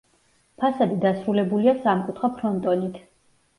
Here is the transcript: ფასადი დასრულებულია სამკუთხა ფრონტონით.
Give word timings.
ფასადი 0.63 0.97
დასრულებულია 1.03 1.75
სამკუთხა 1.85 2.33
ფრონტონით. 2.41 3.01